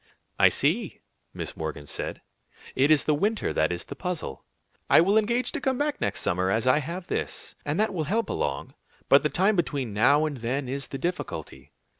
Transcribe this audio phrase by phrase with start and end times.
[0.39, 1.01] "I see,"
[1.31, 2.23] Miss Morgan said;
[2.73, 4.43] "it is the winter that is the puzzle.
[4.89, 8.05] I will engage to come back next summer as I have this, and that will
[8.05, 8.73] help along;
[9.09, 11.73] but the time between now and then is the difficulty."